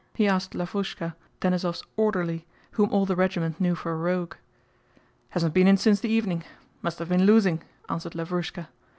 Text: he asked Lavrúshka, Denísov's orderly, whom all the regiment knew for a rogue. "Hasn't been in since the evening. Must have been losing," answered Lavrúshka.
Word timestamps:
he 0.15 0.27
asked 0.27 0.53
Lavrúshka, 0.53 1.13
Denísov's 1.41 1.83
orderly, 1.95 2.47
whom 2.71 2.89
all 2.91 3.05
the 3.05 3.15
regiment 3.15 3.61
knew 3.61 3.75
for 3.75 3.91
a 3.91 3.95
rogue. 3.95 4.33
"Hasn't 5.29 5.53
been 5.53 5.67
in 5.67 5.77
since 5.77 5.99
the 5.99 6.09
evening. 6.09 6.43
Must 6.81 6.97
have 6.97 7.09
been 7.09 7.27
losing," 7.27 7.61
answered 7.87 8.13
Lavrúshka. 8.15 8.67